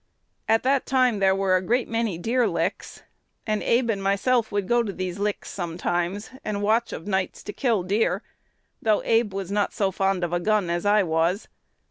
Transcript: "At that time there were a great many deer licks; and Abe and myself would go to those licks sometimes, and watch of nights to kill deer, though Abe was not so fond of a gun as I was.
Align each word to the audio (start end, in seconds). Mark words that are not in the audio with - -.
"At 0.49 0.63
that 0.63 0.87
time 0.87 1.19
there 1.19 1.35
were 1.35 1.55
a 1.55 1.61
great 1.61 1.87
many 1.87 2.17
deer 2.17 2.47
licks; 2.47 3.03
and 3.45 3.61
Abe 3.61 3.91
and 3.91 4.01
myself 4.01 4.51
would 4.51 4.67
go 4.67 4.81
to 4.81 4.91
those 4.91 5.19
licks 5.19 5.51
sometimes, 5.51 6.31
and 6.43 6.63
watch 6.63 6.91
of 6.91 7.05
nights 7.05 7.43
to 7.43 7.53
kill 7.53 7.83
deer, 7.83 8.23
though 8.81 9.03
Abe 9.05 9.31
was 9.31 9.51
not 9.51 9.73
so 9.73 9.91
fond 9.91 10.23
of 10.23 10.33
a 10.33 10.39
gun 10.39 10.71
as 10.71 10.87
I 10.87 11.03
was. 11.03 11.47